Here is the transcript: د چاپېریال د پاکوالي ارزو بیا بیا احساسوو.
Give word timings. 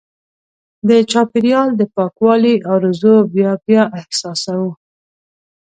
د 0.87 0.89
چاپېریال 1.11 1.69
د 1.75 1.81
پاکوالي 1.95 2.55
ارزو 2.73 3.15
بیا 3.33 3.51
بیا 3.65 3.83
احساسوو. 3.99 4.71